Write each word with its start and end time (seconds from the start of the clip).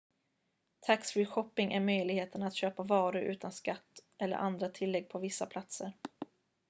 tax-free 0.79 1.25
shopping 1.25 1.73
är 1.73 1.79
möjligheten 1.79 2.43
att 2.43 2.55
köpa 2.55 2.83
varor 2.83 3.21
utan 3.21 3.51
skatt 3.51 3.99
eller 4.17 4.37
andra 4.37 4.69
tillägg 4.69 5.09
på 5.09 5.19
vissa 5.19 5.45
platser 5.45 5.93